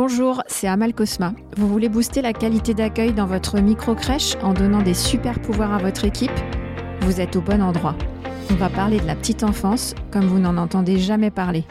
Bonjour, 0.00 0.44
c'est 0.46 0.68
Amal 0.68 0.94
Cosma. 0.94 1.34
Vous 1.56 1.66
voulez 1.66 1.88
booster 1.88 2.22
la 2.22 2.32
qualité 2.32 2.72
d'accueil 2.72 3.12
dans 3.12 3.26
votre 3.26 3.58
micro-crèche 3.58 4.36
en 4.44 4.54
donnant 4.54 4.80
des 4.80 4.94
super 4.94 5.42
pouvoirs 5.42 5.74
à 5.74 5.78
votre 5.78 6.04
équipe? 6.04 6.30
Vous 7.00 7.20
êtes 7.20 7.34
au 7.34 7.40
bon 7.40 7.60
endroit. 7.60 7.96
On 8.52 8.54
va 8.54 8.70
parler 8.70 9.00
de 9.00 9.06
la 9.06 9.16
petite 9.16 9.42
enfance 9.42 9.96
comme 10.12 10.26
vous 10.26 10.38
n'en 10.38 10.56
entendez 10.56 11.00
jamais 11.00 11.32
parler. 11.32 11.64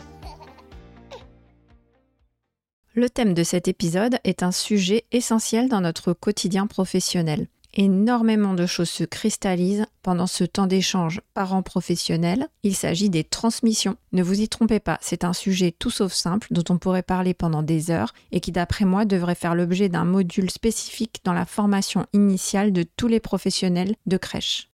Le 2.95 3.09
thème 3.09 3.33
de 3.33 3.43
cet 3.43 3.69
épisode 3.69 4.17
est 4.25 4.43
un 4.43 4.51
sujet 4.51 5.05
essentiel 5.13 5.69
dans 5.69 5.79
notre 5.79 6.11
quotidien 6.11 6.67
professionnel 6.67 7.47
énormément 7.77 8.53
de 8.53 8.65
choses 8.65 8.89
se 8.89 9.03
cristallisent 9.03 9.85
pendant 10.01 10.27
ce 10.27 10.43
temps 10.43 10.67
d'échange 10.67 11.21
parents-professionnels. 11.33 12.47
Il 12.63 12.75
s'agit 12.75 13.09
des 13.09 13.23
transmissions. 13.23 13.95
Ne 14.11 14.23
vous 14.23 14.41
y 14.41 14.49
trompez 14.49 14.79
pas, 14.79 14.97
c'est 15.01 15.23
un 15.23 15.33
sujet 15.33 15.73
tout 15.77 15.91
sauf 15.91 16.11
simple 16.11 16.47
dont 16.51 16.63
on 16.69 16.77
pourrait 16.77 17.03
parler 17.03 17.33
pendant 17.33 17.63
des 17.63 17.91
heures 17.91 18.13
et 18.31 18.41
qui 18.41 18.51
d'après 18.51 18.85
moi 18.85 19.05
devrait 19.05 19.35
faire 19.35 19.55
l'objet 19.55 19.89
d'un 19.89 20.05
module 20.05 20.49
spécifique 20.49 21.21
dans 21.23 21.33
la 21.33 21.45
formation 21.45 22.05
initiale 22.13 22.73
de 22.73 22.83
tous 22.83 23.07
les 23.07 23.19
professionnels 23.19 23.95
de 24.07 24.17
crèche. 24.17 24.69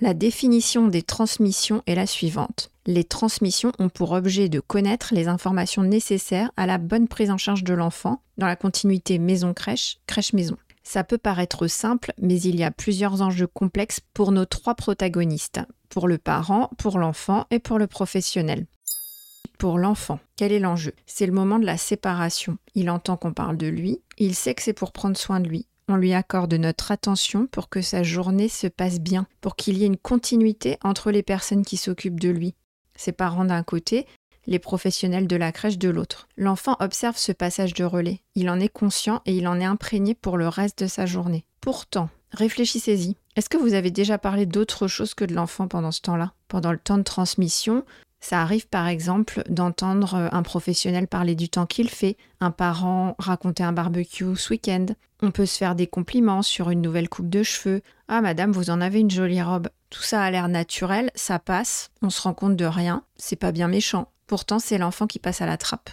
La 0.00 0.14
définition 0.14 0.88
des 0.88 1.02
transmissions 1.02 1.82
est 1.86 1.94
la 1.94 2.06
suivante. 2.06 2.70
Les 2.86 3.04
transmissions 3.04 3.72
ont 3.78 3.88
pour 3.88 4.12
objet 4.12 4.48
de 4.48 4.58
connaître 4.58 5.14
les 5.14 5.28
informations 5.28 5.82
nécessaires 5.82 6.50
à 6.56 6.66
la 6.66 6.78
bonne 6.78 7.08
prise 7.08 7.30
en 7.30 7.38
charge 7.38 7.62
de 7.62 7.74
l'enfant 7.74 8.22
dans 8.38 8.46
la 8.46 8.56
continuité 8.56 9.18
maison-crèche, 9.18 9.98
crèche-maison. 10.06 10.56
Ça 10.82 11.04
peut 11.04 11.18
paraître 11.18 11.66
simple, 11.68 12.12
mais 12.20 12.40
il 12.40 12.56
y 12.56 12.64
a 12.64 12.70
plusieurs 12.70 13.22
enjeux 13.22 13.46
complexes 13.46 14.00
pour 14.14 14.32
nos 14.32 14.44
trois 14.44 14.74
protagonistes, 14.74 15.60
pour 15.88 16.08
le 16.08 16.18
parent, 16.18 16.70
pour 16.78 16.98
l'enfant 16.98 17.46
et 17.50 17.58
pour 17.58 17.78
le 17.78 17.86
professionnel. 17.86 18.66
Pour 19.58 19.78
l'enfant, 19.78 20.18
quel 20.36 20.50
est 20.50 20.58
l'enjeu? 20.58 20.92
C'est 21.06 21.26
le 21.26 21.32
moment 21.32 21.60
de 21.60 21.66
la 21.66 21.76
séparation. 21.76 22.58
Il 22.74 22.90
entend 22.90 23.16
qu'on 23.16 23.32
parle 23.32 23.56
de 23.56 23.68
lui, 23.68 24.00
il 24.18 24.34
sait 24.34 24.54
que 24.54 24.62
c'est 24.62 24.72
pour 24.72 24.92
prendre 24.92 25.16
soin 25.16 25.38
de 25.38 25.48
lui. 25.48 25.66
On 25.88 25.96
lui 25.96 26.14
accorde 26.14 26.54
notre 26.54 26.90
attention 26.90 27.46
pour 27.46 27.68
que 27.68 27.82
sa 27.82 28.02
journée 28.02 28.48
se 28.48 28.66
passe 28.66 28.98
bien, 28.98 29.26
pour 29.40 29.56
qu'il 29.56 29.78
y 29.78 29.84
ait 29.84 29.88
une 29.88 29.96
continuité 29.96 30.78
entre 30.82 31.10
les 31.10 31.22
personnes 31.22 31.64
qui 31.64 31.76
s'occupent 31.76 32.20
de 32.20 32.30
lui. 32.30 32.54
Ses 32.96 33.12
parents 33.12 33.44
d'un 33.44 33.62
côté, 33.62 34.06
les 34.46 34.58
professionnels 34.58 35.26
de 35.26 35.36
la 35.36 35.52
crèche 35.52 35.78
de 35.78 35.88
l'autre. 35.88 36.28
L'enfant 36.36 36.76
observe 36.80 37.16
ce 37.16 37.32
passage 37.32 37.74
de 37.74 37.84
relais. 37.84 38.20
Il 38.34 38.50
en 38.50 38.60
est 38.60 38.68
conscient 38.68 39.22
et 39.26 39.36
il 39.36 39.46
en 39.48 39.60
est 39.60 39.64
imprégné 39.64 40.14
pour 40.14 40.36
le 40.36 40.48
reste 40.48 40.82
de 40.82 40.86
sa 40.86 41.06
journée. 41.06 41.44
Pourtant, 41.60 42.08
réfléchissez-y. 42.32 43.16
Est-ce 43.36 43.48
que 43.48 43.56
vous 43.56 43.74
avez 43.74 43.90
déjà 43.90 44.18
parlé 44.18 44.46
d'autre 44.46 44.88
chose 44.88 45.14
que 45.14 45.24
de 45.24 45.34
l'enfant 45.34 45.68
pendant 45.68 45.92
ce 45.92 46.00
temps-là? 46.02 46.32
Pendant 46.48 46.72
le 46.72 46.78
temps 46.78 46.98
de 46.98 47.02
transmission, 47.02 47.84
ça 48.20 48.40
arrive 48.40 48.68
par 48.68 48.86
exemple 48.86 49.42
d'entendre 49.48 50.28
un 50.32 50.42
professionnel 50.42 51.08
parler 51.08 51.34
du 51.34 51.48
temps 51.48 51.66
qu'il 51.66 51.88
fait, 51.88 52.16
un 52.40 52.50
parent 52.52 53.16
raconter 53.18 53.64
un 53.64 53.72
barbecue 53.72 54.36
ce 54.36 54.50
week-end. 54.50 54.86
On 55.22 55.30
peut 55.30 55.46
se 55.46 55.58
faire 55.58 55.74
des 55.74 55.86
compliments 55.86 56.42
sur 56.42 56.70
une 56.70 56.82
nouvelle 56.82 57.08
coupe 57.08 57.28
de 57.28 57.42
cheveux. 57.42 57.82
Ah 58.08 58.20
madame, 58.20 58.52
vous 58.52 58.70
en 58.70 58.80
avez 58.80 59.00
une 59.00 59.10
jolie 59.10 59.42
robe. 59.42 59.68
Tout 59.90 60.02
ça 60.02 60.22
a 60.22 60.30
l'air 60.30 60.48
naturel, 60.48 61.10
ça 61.14 61.38
passe, 61.38 61.90
on 62.00 62.10
se 62.10 62.22
rend 62.22 62.32
compte 62.32 62.56
de 62.56 62.64
rien, 62.64 63.02
c'est 63.16 63.36
pas 63.36 63.52
bien 63.52 63.68
méchant. 63.68 64.11
Pourtant, 64.32 64.58
c'est 64.58 64.78
l'enfant 64.78 65.06
qui 65.06 65.18
passe 65.18 65.42
à 65.42 65.46
la 65.46 65.58
trappe. 65.58 65.90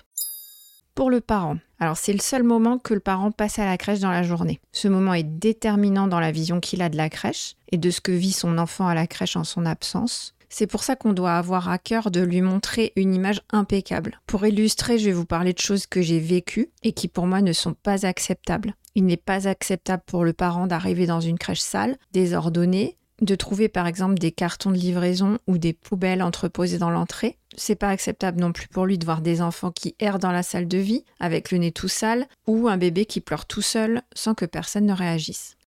Pour 0.95 1.09
le 1.09 1.19
parent, 1.19 1.57
alors 1.77 1.97
c'est 1.97 2.13
le 2.13 2.21
seul 2.21 2.43
moment 2.43 2.77
que 2.77 2.93
le 2.93 3.01
parent 3.01 3.33
passe 3.33 3.59
à 3.59 3.65
la 3.65 3.77
crèche 3.77 3.99
dans 3.99 4.11
la 4.11 4.23
journée. 4.23 4.61
Ce 4.71 4.87
moment 4.87 5.13
est 5.13 5.23
déterminant 5.23 6.07
dans 6.07 6.21
la 6.21 6.31
vision 6.31 6.61
qu'il 6.61 6.81
a 6.81 6.87
de 6.87 6.95
la 6.95 7.09
crèche 7.09 7.57
et 7.69 7.77
de 7.77 7.91
ce 7.91 7.99
que 7.99 8.13
vit 8.13 8.31
son 8.31 8.57
enfant 8.57 8.87
à 8.87 8.95
la 8.95 9.07
crèche 9.07 9.35
en 9.35 9.43
son 9.43 9.65
absence. 9.65 10.35
C'est 10.47 10.67
pour 10.67 10.83
ça 10.83 10.95
qu'on 10.95 11.11
doit 11.11 11.33
avoir 11.33 11.67
à 11.67 11.77
cœur 11.77 12.11
de 12.11 12.21
lui 12.21 12.41
montrer 12.41 12.93
une 12.95 13.13
image 13.13 13.41
impeccable. 13.51 14.21
Pour 14.25 14.45
illustrer, 14.45 14.99
je 14.99 15.07
vais 15.07 15.11
vous 15.11 15.25
parler 15.25 15.51
de 15.51 15.59
choses 15.59 15.85
que 15.85 16.01
j'ai 16.01 16.21
vécues 16.21 16.69
et 16.81 16.93
qui 16.93 17.09
pour 17.09 17.27
moi 17.27 17.41
ne 17.41 17.51
sont 17.51 17.73
pas 17.73 18.05
acceptables. 18.05 18.73
Il 18.95 19.05
n'est 19.05 19.17
pas 19.17 19.49
acceptable 19.49 20.03
pour 20.05 20.23
le 20.23 20.31
parent 20.31 20.65
d'arriver 20.65 21.07
dans 21.07 21.19
une 21.19 21.37
crèche 21.37 21.59
sale, 21.59 21.97
désordonnée, 22.13 22.97
de 23.21 23.35
trouver 23.35 23.69
par 23.69 23.87
exemple 23.87 24.15
des 24.15 24.31
cartons 24.31 24.71
de 24.71 24.77
livraison 24.77 25.37
ou 25.47 25.57
des 25.57 25.73
poubelles 25.73 26.23
entreposées 26.23 26.77
dans 26.77 26.89
l'entrée. 26.89 27.37
C'est 27.57 27.75
pas 27.75 27.89
acceptable 27.89 28.39
non 28.39 28.51
plus 28.51 28.67
pour 28.67 28.85
lui 28.85 28.97
de 28.97 29.05
voir 29.05 29.21
des 29.21 29.41
enfants 29.41 29.71
qui 29.71 29.95
errent 29.99 30.19
dans 30.19 30.31
la 30.31 30.43
salle 30.43 30.67
de 30.67 30.77
vie 30.77 31.03
avec 31.19 31.51
le 31.51 31.57
nez 31.57 31.71
tout 31.71 31.87
sale 31.87 32.27
ou 32.47 32.67
un 32.67 32.77
bébé 32.77 33.05
qui 33.05 33.21
pleure 33.21 33.45
tout 33.45 33.61
seul 33.61 34.01
sans 34.13 34.33
que 34.33 34.45
personne 34.45 34.85
ne 34.85 34.93
réagisse. 34.93 35.58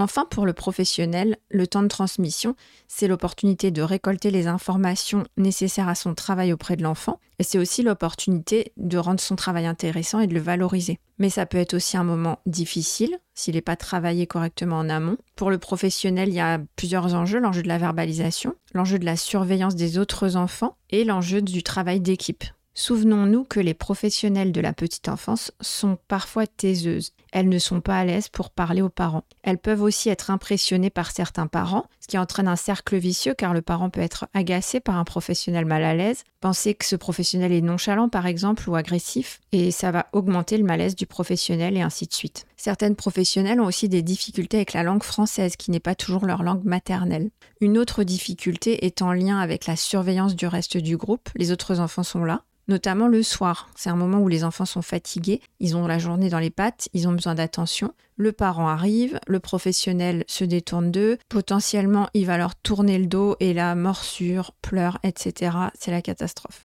Enfin, 0.00 0.24
pour 0.30 0.46
le 0.46 0.52
professionnel, 0.52 1.38
le 1.50 1.66
temps 1.66 1.82
de 1.82 1.88
transmission, 1.88 2.54
c'est 2.86 3.08
l'opportunité 3.08 3.72
de 3.72 3.82
récolter 3.82 4.30
les 4.30 4.46
informations 4.46 5.24
nécessaires 5.36 5.88
à 5.88 5.96
son 5.96 6.14
travail 6.14 6.52
auprès 6.52 6.76
de 6.76 6.84
l'enfant, 6.84 7.18
et 7.40 7.42
c'est 7.42 7.58
aussi 7.58 7.82
l'opportunité 7.82 8.72
de 8.76 8.96
rendre 8.96 9.20
son 9.20 9.34
travail 9.34 9.66
intéressant 9.66 10.20
et 10.20 10.28
de 10.28 10.34
le 10.34 10.40
valoriser. 10.40 11.00
Mais 11.18 11.30
ça 11.30 11.46
peut 11.46 11.58
être 11.58 11.74
aussi 11.74 11.96
un 11.96 12.04
moment 12.04 12.38
difficile 12.46 13.18
s'il 13.34 13.56
n'est 13.56 13.60
pas 13.60 13.76
travaillé 13.76 14.28
correctement 14.28 14.78
en 14.78 14.88
amont. 14.88 15.16
Pour 15.34 15.50
le 15.50 15.58
professionnel, 15.58 16.28
il 16.28 16.34
y 16.34 16.40
a 16.40 16.60
plusieurs 16.76 17.14
enjeux, 17.14 17.40
l'enjeu 17.40 17.62
de 17.62 17.68
la 17.68 17.78
verbalisation, 17.78 18.54
l'enjeu 18.74 19.00
de 19.00 19.04
la 19.04 19.16
surveillance 19.16 19.74
des 19.74 19.98
autres 19.98 20.36
enfants 20.36 20.76
et 20.90 21.04
l'enjeu 21.04 21.42
du 21.42 21.64
travail 21.64 22.00
d'équipe. 22.00 22.44
Souvenons-nous 22.80 23.42
que 23.42 23.58
les 23.58 23.74
professionnels 23.74 24.52
de 24.52 24.60
la 24.60 24.72
petite 24.72 25.08
enfance 25.08 25.50
sont 25.60 25.98
parfois 26.06 26.46
taiseuses. 26.46 27.12
Elles 27.32 27.48
ne 27.48 27.58
sont 27.58 27.80
pas 27.80 27.98
à 27.98 28.04
l'aise 28.04 28.28
pour 28.28 28.50
parler 28.50 28.82
aux 28.82 28.88
parents. 28.88 29.24
Elles 29.42 29.58
peuvent 29.58 29.82
aussi 29.82 30.10
être 30.10 30.30
impressionnées 30.30 30.88
par 30.88 31.10
certains 31.10 31.48
parents, 31.48 31.86
qui 32.08 32.18
entraîne 32.18 32.48
un 32.48 32.56
cercle 32.56 32.96
vicieux 32.96 33.34
car 33.34 33.54
le 33.54 33.62
parent 33.62 33.90
peut 33.90 34.00
être 34.00 34.26
agacé 34.34 34.80
par 34.80 34.96
un 34.96 35.04
professionnel 35.04 35.64
mal 35.64 35.84
à 35.84 35.94
l'aise, 35.94 36.24
penser 36.40 36.74
que 36.74 36.84
ce 36.84 36.96
professionnel 36.96 37.52
est 37.52 37.60
nonchalant 37.60 38.08
par 38.08 38.26
exemple 38.26 38.68
ou 38.68 38.74
agressif, 38.74 39.40
et 39.52 39.70
ça 39.70 39.92
va 39.92 40.06
augmenter 40.12 40.58
le 40.58 40.64
malaise 40.64 40.96
du 40.96 41.06
professionnel 41.06 41.76
et 41.76 41.82
ainsi 41.82 42.06
de 42.06 42.14
suite. 42.14 42.46
Certaines 42.56 42.96
professionnelles 42.96 43.60
ont 43.60 43.66
aussi 43.66 43.88
des 43.88 44.02
difficultés 44.02 44.56
avec 44.56 44.72
la 44.72 44.82
langue 44.82 45.04
française 45.04 45.56
qui 45.56 45.70
n'est 45.70 45.78
pas 45.78 45.94
toujours 45.94 46.26
leur 46.26 46.42
langue 46.42 46.64
maternelle. 46.64 47.30
Une 47.60 47.78
autre 47.78 48.02
difficulté 48.02 48.86
est 48.86 49.02
en 49.02 49.12
lien 49.12 49.38
avec 49.38 49.66
la 49.66 49.76
surveillance 49.76 50.34
du 50.34 50.46
reste 50.46 50.76
du 50.76 50.96
groupe. 50.96 51.28
Les 51.36 51.52
autres 51.52 51.78
enfants 51.78 52.02
sont 52.02 52.24
là, 52.24 52.42
notamment 52.68 53.08
le 53.08 53.22
soir. 53.22 53.68
C'est 53.76 53.90
un 53.90 53.96
moment 53.96 54.18
où 54.18 54.28
les 54.28 54.44
enfants 54.44 54.64
sont 54.64 54.82
fatigués, 54.82 55.40
ils 55.60 55.76
ont 55.76 55.86
la 55.86 55.98
journée 55.98 56.30
dans 56.30 56.38
les 56.38 56.50
pattes, 56.50 56.88
ils 56.94 57.08
ont 57.08 57.12
besoin 57.12 57.34
d'attention. 57.34 57.92
Le 58.20 58.32
parent 58.32 58.66
arrive, 58.66 59.20
le 59.28 59.38
professionnel 59.38 60.24
se 60.26 60.42
détourne 60.42 60.90
d'eux, 60.90 61.18
potentiellement 61.28 62.08
il 62.14 62.26
va 62.26 62.36
leur 62.36 62.56
tourner 62.56 62.98
le 62.98 63.06
dos 63.06 63.36
et 63.38 63.54
la 63.54 63.76
morsure, 63.76 64.50
pleure, 64.60 64.98
etc. 65.04 65.56
C'est 65.78 65.92
la 65.92 66.02
catastrophe. 66.02 66.66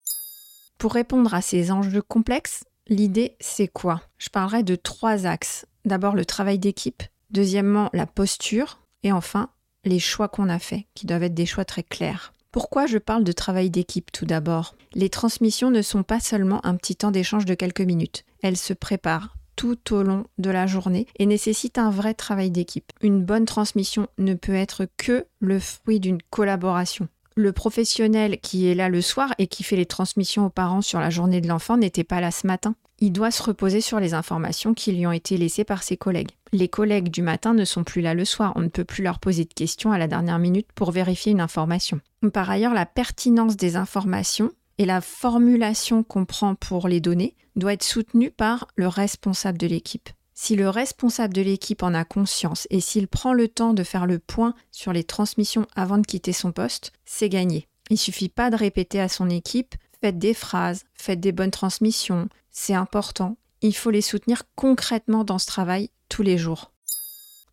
Pour 0.78 0.92
répondre 0.94 1.34
à 1.34 1.42
ces 1.42 1.72
enjeux 1.72 2.02
complexes, 2.02 2.62
l'idée 2.86 3.36
c'est 3.40 3.66
quoi? 3.66 4.00
Je 4.18 4.28
parlerai 4.28 4.62
de 4.62 4.76
trois 4.76 5.26
axes. 5.26 5.66
D'abord 5.84 6.14
le 6.14 6.24
travail 6.24 6.60
d'équipe, 6.60 7.02
deuxièmement 7.30 7.90
la 7.92 8.06
posture, 8.06 8.78
et 9.02 9.10
enfin 9.10 9.50
les 9.84 9.98
choix 9.98 10.28
qu'on 10.28 10.48
a 10.48 10.60
faits, 10.60 10.84
qui 10.94 11.06
doivent 11.06 11.24
être 11.24 11.34
des 11.34 11.46
choix 11.46 11.64
très 11.64 11.82
clairs. 11.82 12.32
Pourquoi 12.52 12.86
je 12.86 12.98
parle 12.98 13.24
de 13.24 13.32
travail 13.32 13.70
d'équipe 13.70 14.12
tout 14.12 14.24
d'abord? 14.24 14.76
Les 14.94 15.10
transmissions 15.10 15.72
ne 15.72 15.82
sont 15.82 16.04
pas 16.04 16.20
seulement 16.20 16.64
un 16.64 16.76
petit 16.76 16.94
temps 16.94 17.10
d'échange 17.10 17.44
de 17.44 17.54
quelques 17.54 17.80
minutes. 17.80 18.24
Elles 18.40 18.56
se 18.56 18.72
préparent 18.72 19.34
tout 19.60 19.92
au 19.94 20.02
long 20.02 20.24
de 20.38 20.48
la 20.48 20.66
journée 20.66 21.06
et 21.18 21.26
nécessitent 21.26 21.76
un 21.76 21.90
vrai 21.90 22.14
travail 22.14 22.50
d'équipe. 22.50 22.90
Une 23.02 23.22
bonne 23.22 23.44
transmission 23.44 24.06
ne 24.16 24.32
peut 24.32 24.54
être 24.54 24.86
que 24.96 25.26
le 25.38 25.58
fruit 25.58 26.00
d'une 26.00 26.22
collaboration. 26.30 27.08
Le 27.36 27.52
professionnel 27.52 28.38
qui 28.40 28.68
est 28.68 28.74
là 28.74 28.88
le 28.88 29.02
soir 29.02 29.34
et 29.36 29.48
qui 29.48 29.62
fait 29.62 29.76
les 29.76 29.84
transmissions 29.84 30.46
aux 30.46 30.50
parents 30.50 30.80
sur 30.80 30.98
la 30.98 31.10
journée 31.10 31.42
de 31.42 31.48
l'enfant 31.48 31.76
n'était 31.76 32.04
pas 32.04 32.22
là 32.22 32.30
ce 32.30 32.46
matin 32.46 32.74
il 33.00 33.12
doit 33.12 33.30
se 33.30 33.42
reposer 33.42 33.80
sur 33.80 33.98
les 33.98 34.14
informations 34.14 34.74
qui 34.74 34.92
lui 34.92 35.06
ont 35.06 35.12
été 35.12 35.38
laissées 35.38 35.64
par 35.64 35.82
ses 35.82 35.96
collègues. 35.96 36.32
Les 36.52 36.68
collègues 36.68 37.08
du 37.08 37.22
matin 37.22 37.54
ne 37.54 37.64
sont 37.64 37.82
plus 37.82 38.02
là 38.02 38.12
le 38.14 38.24
soir, 38.24 38.52
on 38.56 38.60
ne 38.60 38.68
peut 38.68 38.84
plus 38.84 39.02
leur 39.02 39.18
poser 39.18 39.44
de 39.44 39.54
questions 39.54 39.90
à 39.92 39.98
la 39.98 40.06
dernière 40.06 40.38
minute 40.38 40.68
pour 40.74 40.90
vérifier 40.90 41.32
une 41.32 41.40
information. 41.40 42.00
Par 42.32 42.50
ailleurs, 42.50 42.74
la 42.74 42.86
pertinence 42.86 43.56
des 43.56 43.76
informations 43.76 44.50
et 44.80 44.86
la 44.86 45.02
formulation 45.02 46.02
qu'on 46.02 46.24
prend 46.24 46.54
pour 46.54 46.88
les 46.88 47.00
données 47.00 47.36
doit 47.54 47.74
être 47.74 47.82
soutenue 47.82 48.30
par 48.30 48.66
le 48.76 48.88
responsable 48.88 49.58
de 49.58 49.66
l'équipe. 49.66 50.08
Si 50.32 50.56
le 50.56 50.70
responsable 50.70 51.34
de 51.34 51.42
l'équipe 51.42 51.82
en 51.82 51.92
a 51.92 52.06
conscience 52.06 52.66
et 52.70 52.80
s'il 52.80 53.06
prend 53.06 53.34
le 53.34 53.46
temps 53.46 53.74
de 53.74 53.82
faire 53.82 54.06
le 54.06 54.18
point 54.18 54.54
sur 54.72 54.94
les 54.94 55.04
transmissions 55.04 55.66
avant 55.76 55.98
de 55.98 56.06
quitter 56.06 56.32
son 56.32 56.50
poste, 56.50 56.92
c'est 57.04 57.28
gagné. 57.28 57.68
Il 57.90 57.98
suffit 57.98 58.30
pas 58.30 58.48
de 58.48 58.56
répéter 58.56 58.98
à 58.98 59.10
son 59.10 59.28
équipe 59.28 59.74
faites 60.00 60.18
des 60.18 60.32
phrases, 60.32 60.84
faites 60.94 61.20
des 61.20 61.32
bonnes 61.32 61.50
transmissions, 61.50 62.30
c'est 62.50 62.72
important. 62.72 63.36
Il 63.60 63.76
faut 63.76 63.90
les 63.90 64.00
soutenir 64.00 64.44
concrètement 64.56 65.24
dans 65.24 65.38
ce 65.38 65.46
travail 65.46 65.90
tous 66.08 66.22
les 66.22 66.38
jours. 66.38 66.72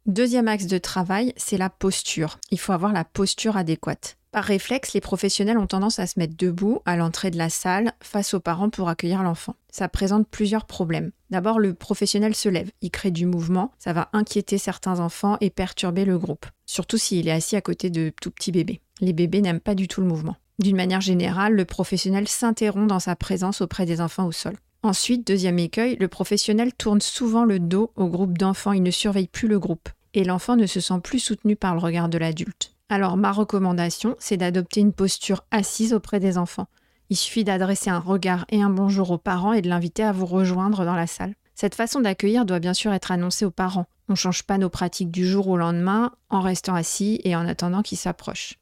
Deuxième 0.05 0.47
axe 0.47 0.67
de 0.67 0.77
travail, 0.77 1.33
c'est 1.35 1.57
la 1.57 1.69
posture. 1.69 2.39
Il 2.51 2.59
faut 2.59 2.71
avoir 2.71 2.93
la 2.93 3.03
posture 3.03 3.57
adéquate. 3.57 4.16
Par 4.31 4.43
réflexe, 4.43 4.93
les 4.93 5.01
professionnels 5.01 5.57
ont 5.57 5.67
tendance 5.67 5.99
à 5.99 6.07
se 6.07 6.19
mettre 6.19 6.35
debout 6.37 6.81
à 6.85 6.97
l'entrée 6.97 7.31
de 7.31 7.37
la 7.37 7.49
salle 7.49 7.93
face 8.01 8.33
aux 8.33 8.39
parents 8.39 8.69
pour 8.69 8.89
accueillir 8.89 9.23
l'enfant. 9.23 9.55
Ça 9.71 9.87
présente 9.87 10.27
plusieurs 10.27 10.65
problèmes. 10.65 11.11
D'abord, 11.29 11.59
le 11.59 11.73
professionnel 11.73 12.35
se 12.35 12.49
lève, 12.49 12.69
il 12.81 12.91
crée 12.91 13.11
du 13.11 13.25
mouvement, 13.25 13.71
ça 13.79 13.93
va 13.93 14.09
inquiéter 14.13 14.57
certains 14.57 14.99
enfants 14.99 15.37
et 15.39 15.49
perturber 15.49 16.05
le 16.05 16.17
groupe, 16.17 16.45
surtout 16.65 16.97
s'il 16.97 17.27
est 17.27 17.31
assis 17.31 17.55
à 17.55 17.61
côté 17.61 17.89
de 17.89 18.11
tout 18.21 18.31
petits 18.31 18.51
bébés. 18.51 18.81
Les 19.01 19.13
bébés 19.13 19.41
n'aiment 19.41 19.59
pas 19.59 19.75
du 19.75 19.87
tout 19.87 20.01
le 20.01 20.07
mouvement. 20.07 20.35
D'une 20.59 20.75
manière 20.75 21.01
générale, 21.01 21.53
le 21.53 21.65
professionnel 21.65 22.27
s'interrompt 22.27 22.87
dans 22.87 22.99
sa 22.99 23.15
présence 23.15 23.61
auprès 23.61 23.85
des 23.85 24.01
enfants 24.01 24.25
au 24.25 24.31
sol. 24.31 24.57
Ensuite, 24.83 25.25
deuxième 25.25 25.59
écueil, 25.59 25.97
le 25.99 26.07
professionnel 26.07 26.73
tourne 26.73 27.01
souvent 27.01 27.43
le 27.43 27.59
dos 27.59 27.91
au 27.95 28.07
groupe 28.07 28.37
d'enfants, 28.37 28.73
il 28.73 28.83
ne 28.83 28.91
surveille 28.91 29.27
plus 29.27 29.47
le 29.47 29.59
groupe. 29.59 29.89
Et 30.13 30.23
l'enfant 30.23 30.55
ne 30.55 30.65
se 30.65 30.79
sent 30.79 30.99
plus 31.03 31.19
soutenu 31.19 31.55
par 31.55 31.73
le 31.75 31.81
regard 31.81 32.09
de 32.09 32.17
l'adulte. 32.17 32.76
Alors 32.89 33.17
ma 33.17 33.31
recommandation, 33.31 34.15
c'est 34.17 34.37
d'adopter 34.37 34.79
une 34.79 34.93
posture 34.93 35.43
assise 35.51 35.93
auprès 35.93 36.19
des 36.19 36.37
enfants. 36.37 36.67
Il 37.09 37.17
suffit 37.17 37.43
d'adresser 37.43 37.89
un 37.89 37.99
regard 37.99 38.45
et 38.49 38.61
un 38.61 38.69
bonjour 38.69 39.11
aux 39.11 39.17
parents 39.17 39.53
et 39.53 39.61
de 39.61 39.69
l'inviter 39.69 40.03
à 40.03 40.11
vous 40.11 40.25
rejoindre 40.25 40.85
dans 40.85 40.95
la 40.95 41.07
salle. 41.07 41.35
Cette 41.53 41.75
façon 41.75 41.99
d'accueillir 41.99 42.45
doit 42.45 42.59
bien 42.59 42.73
sûr 42.73 42.93
être 42.93 43.11
annoncée 43.11 43.43
aux 43.43 43.51
parents. 43.51 43.87
On 44.09 44.13
ne 44.13 44.17
change 44.17 44.43
pas 44.43 44.57
nos 44.57 44.69
pratiques 44.69 45.11
du 45.11 45.27
jour 45.27 45.47
au 45.47 45.57
lendemain 45.57 46.11
en 46.29 46.39
restant 46.39 46.75
assis 46.75 47.19
et 47.23 47.35
en 47.35 47.47
attendant 47.47 47.81
qu'ils 47.81 47.97
s'approchent. 47.97 48.59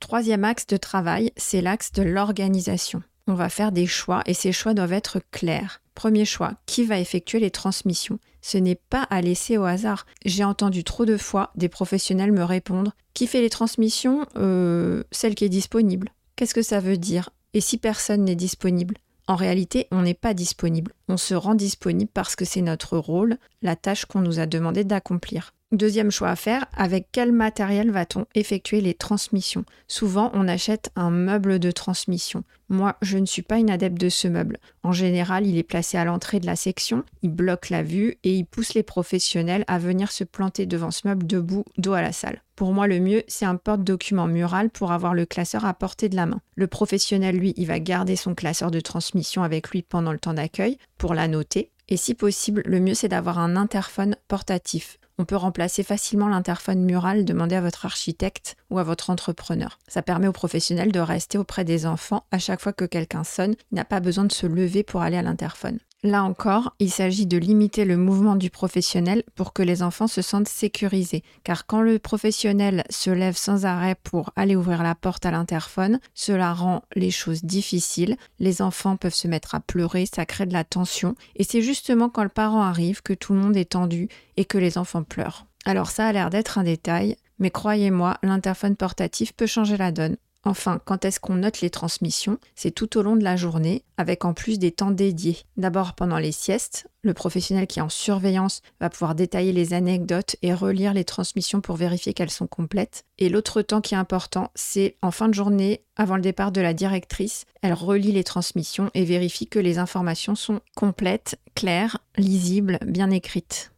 Troisième 0.00 0.44
axe 0.44 0.66
de 0.66 0.76
travail, 0.76 1.32
c'est 1.36 1.60
l'axe 1.60 1.92
de 1.92 2.02
l'organisation. 2.02 3.02
On 3.26 3.34
va 3.34 3.50
faire 3.50 3.72
des 3.72 3.86
choix 3.86 4.22
et 4.26 4.34
ces 4.34 4.52
choix 4.52 4.74
doivent 4.74 4.92
être 4.92 5.20
clairs. 5.30 5.80
Premier 5.98 6.24
choix, 6.24 6.54
qui 6.64 6.84
va 6.84 7.00
effectuer 7.00 7.40
les 7.40 7.50
transmissions 7.50 8.20
Ce 8.40 8.56
n'est 8.56 8.76
pas 8.76 9.02
à 9.02 9.20
laisser 9.20 9.58
au 9.58 9.64
hasard. 9.64 10.06
J'ai 10.24 10.44
entendu 10.44 10.84
trop 10.84 11.04
de 11.04 11.16
fois 11.16 11.50
des 11.56 11.68
professionnels 11.68 12.30
me 12.30 12.44
répondre 12.44 12.92
Qui 13.14 13.26
fait 13.26 13.40
les 13.40 13.50
transmissions 13.50 14.24
euh, 14.36 15.02
Celle 15.10 15.34
qui 15.34 15.44
est 15.44 15.48
disponible? 15.48 16.10
Qu'est-ce 16.36 16.54
que 16.54 16.62
ça 16.62 16.78
veut 16.78 16.98
dire? 16.98 17.30
Et 17.52 17.60
si 17.60 17.78
personne 17.78 18.22
n'est 18.26 18.36
disponible? 18.36 18.94
En 19.26 19.34
réalité, 19.34 19.88
on 19.90 20.02
n'est 20.02 20.14
pas 20.14 20.34
disponible. 20.34 20.92
On 21.08 21.16
se 21.16 21.34
rend 21.34 21.56
disponible 21.56 22.12
parce 22.14 22.36
que 22.36 22.44
c'est 22.44 22.62
notre 22.62 22.96
rôle, 22.96 23.36
la 23.62 23.74
tâche 23.74 24.04
qu'on 24.04 24.20
nous 24.20 24.38
a 24.38 24.46
demandé 24.46 24.84
d'accomplir. 24.84 25.52
Deuxième 25.70 26.10
choix 26.10 26.30
à 26.30 26.36
faire, 26.36 26.64
avec 26.74 27.08
quel 27.12 27.30
matériel 27.30 27.90
va-t-on 27.90 28.24
effectuer 28.34 28.80
les 28.80 28.94
transmissions? 28.94 29.66
Souvent, 29.86 30.30
on 30.32 30.48
achète 30.48 30.90
un 30.96 31.10
meuble 31.10 31.58
de 31.58 31.70
transmission. 31.70 32.42
Moi, 32.70 32.96
je 33.02 33.18
ne 33.18 33.26
suis 33.26 33.42
pas 33.42 33.58
une 33.58 33.68
adepte 33.68 34.00
de 34.00 34.08
ce 34.08 34.28
meuble. 34.28 34.56
En 34.82 34.92
général, 34.92 35.46
il 35.46 35.58
est 35.58 35.62
placé 35.62 35.98
à 35.98 36.06
l'entrée 36.06 36.40
de 36.40 36.46
la 36.46 36.56
section, 36.56 37.04
il 37.20 37.32
bloque 37.32 37.68
la 37.68 37.82
vue 37.82 38.16
et 38.24 38.34
il 38.34 38.46
pousse 38.46 38.72
les 38.72 38.82
professionnels 38.82 39.66
à 39.68 39.78
venir 39.78 40.10
se 40.10 40.24
planter 40.24 40.64
devant 40.64 40.90
ce 40.90 41.06
meuble 41.06 41.26
debout, 41.26 41.66
dos 41.76 41.92
à 41.92 42.00
la 42.00 42.12
salle. 42.12 42.42
Pour 42.56 42.72
moi, 42.72 42.86
le 42.86 42.98
mieux, 42.98 43.22
c'est 43.28 43.44
un 43.44 43.56
porte-document 43.56 44.26
mural 44.26 44.70
pour 44.70 44.92
avoir 44.92 45.12
le 45.12 45.26
classeur 45.26 45.66
à 45.66 45.74
portée 45.74 46.08
de 46.08 46.16
la 46.16 46.24
main. 46.24 46.40
Le 46.54 46.66
professionnel, 46.66 47.36
lui, 47.36 47.52
il 47.58 47.66
va 47.66 47.78
garder 47.78 48.16
son 48.16 48.34
classeur 48.34 48.70
de 48.70 48.80
transmission 48.80 49.42
avec 49.42 49.68
lui 49.68 49.82
pendant 49.82 50.12
le 50.12 50.18
temps 50.18 50.32
d'accueil 50.32 50.78
pour 50.96 51.12
la 51.12 51.28
noter. 51.28 51.70
Et 51.90 51.98
si 51.98 52.14
possible, 52.14 52.62
le 52.64 52.80
mieux, 52.80 52.94
c'est 52.94 53.08
d'avoir 53.08 53.38
un 53.38 53.54
interphone 53.54 54.16
portatif. 54.28 54.98
On 55.20 55.24
peut 55.24 55.36
remplacer 55.36 55.82
facilement 55.82 56.28
l'interphone 56.28 56.84
mural 56.84 57.24
demandé 57.24 57.56
à 57.56 57.60
votre 57.60 57.86
architecte 57.86 58.56
ou 58.70 58.78
à 58.78 58.84
votre 58.84 59.10
entrepreneur. 59.10 59.80
Ça 59.88 60.00
permet 60.00 60.28
aux 60.28 60.32
professionnels 60.32 60.92
de 60.92 61.00
rester 61.00 61.38
auprès 61.38 61.64
des 61.64 61.86
enfants 61.86 62.24
à 62.30 62.38
chaque 62.38 62.60
fois 62.60 62.72
que 62.72 62.84
quelqu'un 62.84 63.24
sonne. 63.24 63.56
Il 63.72 63.74
n'a 63.74 63.84
pas 63.84 63.98
besoin 63.98 64.24
de 64.24 64.32
se 64.32 64.46
lever 64.46 64.84
pour 64.84 65.02
aller 65.02 65.16
à 65.16 65.22
l'interphone. 65.22 65.80
Là 66.04 66.22
encore, 66.22 66.76
il 66.78 66.92
s'agit 66.92 67.26
de 67.26 67.36
limiter 67.36 67.84
le 67.84 67.96
mouvement 67.96 68.36
du 68.36 68.50
professionnel 68.50 69.24
pour 69.34 69.52
que 69.52 69.64
les 69.64 69.82
enfants 69.82 70.06
se 70.06 70.22
sentent 70.22 70.46
sécurisés. 70.46 71.24
Car 71.42 71.66
quand 71.66 71.80
le 71.80 71.98
professionnel 71.98 72.84
se 72.88 73.10
lève 73.10 73.36
sans 73.36 73.66
arrêt 73.66 73.96
pour 74.04 74.30
aller 74.36 74.54
ouvrir 74.54 74.84
la 74.84 74.94
porte 74.94 75.26
à 75.26 75.32
l'interphone, 75.32 75.98
cela 76.14 76.54
rend 76.54 76.84
les 76.94 77.10
choses 77.10 77.42
difficiles. 77.42 78.16
Les 78.38 78.62
enfants 78.62 78.96
peuvent 78.96 79.12
se 79.12 79.26
mettre 79.26 79.56
à 79.56 79.60
pleurer, 79.60 80.06
ça 80.06 80.24
crée 80.24 80.46
de 80.46 80.52
la 80.52 80.62
tension. 80.62 81.16
Et 81.34 81.42
c'est 81.42 81.62
justement 81.62 82.08
quand 82.08 82.22
le 82.22 82.28
parent 82.28 82.62
arrive 82.62 83.02
que 83.02 83.12
tout 83.12 83.32
le 83.32 83.40
monde 83.40 83.56
est 83.56 83.70
tendu 83.70 84.08
et 84.36 84.44
que 84.44 84.58
les 84.58 84.78
enfants 84.78 85.02
pleurent. 85.02 85.46
Alors 85.64 85.90
ça 85.90 86.06
a 86.06 86.12
l'air 86.12 86.30
d'être 86.30 86.58
un 86.58 86.64
détail, 86.64 87.16
mais 87.40 87.50
croyez-moi, 87.50 88.18
l'interphone 88.22 88.76
portatif 88.76 89.32
peut 89.32 89.46
changer 89.46 89.76
la 89.76 89.90
donne. 89.90 90.16
Enfin, 90.48 90.80
quand 90.82 91.04
est-ce 91.04 91.20
qu'on 91.20 91.34
note 91.34 91.60
les 91.60 91.68
transmissions? 91.68 92.38
C'est 92.54 92.70
tout 92.70 92.96
au 92.96 93.02
long 93.02 93.16
de 93.16 93.22
la 93.22 93.36
journée, 93.36 93.84
avec 93.98 94.24
en 94.24 94.32
plus 94.32 94.58
des 94.58 94.72
temps 94.72 94.90
dédiés. 94.90 95.36
D'abord 95.58 95.92
pendant 95.92 96.16
les 96.16 96.32
siestes, 96.32 96.88
le 97.02 97.12
professionnel 97.12 97.66
qui 97.66 97.80
est 97.80 97.82
en 97.82 97.90
surveillance 97.90 98.62
va 98.80 98.88
pouvoir 98.88 99.14
détailler 99.14 99.52
les 99.52 99.74
anecdotes 99.74 100.36
et 100.40 100.54
relire 100.54 100.94
les 100.94 101.04
transmissions 101.04 101.60
pour 101.60 101.76
vérifier 101.76 102.14
qu'elles 102.14 102.30
sont 102.30 102.46
complètes. 102.46 103.04
Et 103.18 103.28
l'autre 103.28 103.60
temps 103.60 103.82
qui 103.82 103.92
est 103.92 103.98
important, 103.98 104.50
c'est 104.54 104.96
en 105.02 105.10
fin 105.10 105.28
de 105.28 105.34
journée, 105.34 105.82
avant 105.96 106.16
le 106.16 106.22
départ 106.22 106.50
de 106.50 106.62
la 106.62 106.72
directrice, 106.72 107.44
elle 107.60 107.74
relit 107.74 108.12
les 108.12 108.24
transmissions 108.24 108.90
et 108.94 109.04
vérifie 109.04 109.48
que 109.48 109.58
les 109.58 109.76
informations 109.76 110.34
sont 110.34 110.60
complètes, 110.74 111.38
claires, 111.54 111.98
lisibles, 112.16 112.78
bien 112.86 113.10
écrites. 113.10 113.70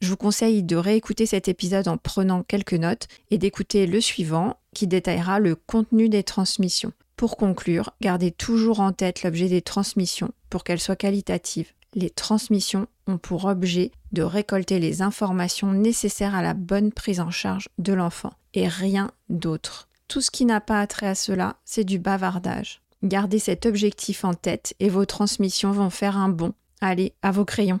Je 0.00 0.10
vous 0.10 0.16
conseille 0.16 0.62
de 0.62 0.76
réécouter 0.76 1.26
cet 1.26 1.48
épisode 1.48 1.88
en 1.88 1.96
prenant 1.96 2.44
quelques 2.44 2.74
notes 2.74 3.08
et 3.32 3.38
d'écouter 3.38 3.86
le 3.86 4.00
suivant 4.00 4.56
qui 4.78 4.86
détaillera 4.86 5.40
le 5.40 5.56
contenu 5.56 6.08
des 6.08 6.22
transmissions. 6.22 6.92
Pour 7.16 7.36
conclure, 7.36 7.90
gardez 8.00 8.30
toujours 8.30 8.78
en 8.78 8.92
tête 8.92 9.24
l'objet 9.24 9.48
des 9.48 9.60
transmissions 9.60 10.30
pour 10.50 10.62
qu'elles 10.62 10.78
soient 10.78 10.94
qualitatives. 10.94 11.72
Les 11.94 12.10
transmissions 12.10 12.86
ont 13.08 13.18
pour 13.18 13.46
objet 13.46 13.90
de 14.12 14.22
récolter 14.22 14.78
les 14.78 15.02
informations 15.02 15.72
nécessaires 15.72 16.36
à 16.36 16.42
la 16.42 16.54
bonne 16.54 16.92
prise 16.92 17.18
en 17.18 17.32
charge 17.32 17.68
de 17.78 17.92
l'enfant 17.92 18.34
et 18.54 18.68
rien 18.68 19.10
d'autre. 19.30 19.88
Tout 20.06 20.20
ce 20.20 20.30
qui 20.30 20.44
n'a 20.44 20.60
pas 20.60 20.80
attrait 20.80 21.08
à 21.08 21.16
cela, 21.16 21.56
c'est 21.64 21.82
du 21.82 21.98
bavardage. 21.98 22.80
Gardez 23.02 23.40
cet 23.40 23.66
objectif 23.66 24.24
en 24.24 24.34
tête 24.34 24.74
et 24.78 24.88
vos 24.88 25.06
transmissions 25.06 25.72
vont 25.72 25.90
faire 25.90 26.16
un 26.16 26.28
bond. 26.28 26.54
Allez, 26.80 27.14
à 27.22 27.32
vos 27.32 27.44
crayons. 27.44 27.80